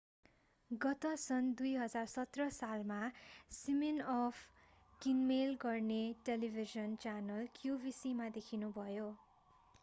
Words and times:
गत 0.71 1.05
सन् 1.23 1.49
2017 1.57 2.47
सालमा 2.55 2.97
सिमिनअफ 3.51 4.41
किनमेल 5.01 5.55
गरिने 5.61 6.01
टेलिभिजन 6.25 6.99
च्यानल 7.05 7.47
qvc 7.61 8.17
मा 8.17 8.33
देखिनुभयो 8.35 9.09